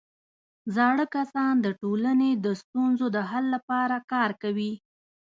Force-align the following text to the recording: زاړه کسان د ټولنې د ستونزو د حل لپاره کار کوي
زاړه 0.75 1.05
کسان 1.15 1.53
د 1.61 1.67
ټولنې 1.81 2.31
د 2.45 2.47
ستونزو 2.61 3.05
د 3.15 3.17
حل 3.29 3.45
لپاره 3.55 3.95
کار 4.11 4.29
کوي 4.41 4.73